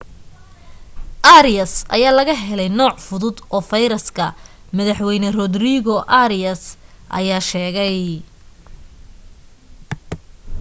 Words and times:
arias 1.39 1.71
ayaa 1.95 2.17
laga 2.17 2.35
helay 2.45 2.69
nooc 2.79 2.97
fudud 3.07 3.35
oo 3.55 3.61
virus-ka 3.71 4.25
madax 4.75 4.99
weyne 5.07 5.29
rodrigo 5.39 5.95
arias 6.23 6.61
ayaa 7.19 7.47
sheegay 7.49 7.99